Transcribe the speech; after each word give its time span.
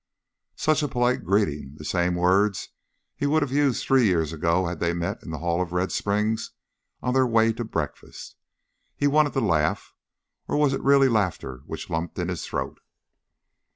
Such 0.55 0.81
a 0.81 0.87
polite 0.87 1.23
greeting 1.23 1.75
the 1.77 1.85
same 1.85 2.15
words 2.15 2.69
he 3.15 3.27
would 3.27 3.43
have 3.43 3.51
used 3.51 3.85
three 3.85 4.05
years 4.05 4.33
ago 4.33 4.65
had 4.65 4.79
they 4.79 4.93
met 4.95 5.21
in 5.21 5.29
the 5.29 5.37
hall 5.37 5.61
of 5.61 5.73
Red 5.73 5.91
Springs 5.91 6.53
on 7.03 7.13
their 7.13 7.27
way 7.27 7.53
to 7.53 7.63
breakfast. 7.63 8.35
He 8.95 9.05
wanted 9.05 9.33
to 9.33 9.41
laugh, 9.41 9.93
or 10.47 10.57
was 10.57 10.73
it 10.73 10.81
really 10.81 11.07
laughter 11.07 11.61
which 11.67 11.87
lumped 11.91 12.17
in 12.17 12.29
his 12.29 12.47
throat? 12.47 12.79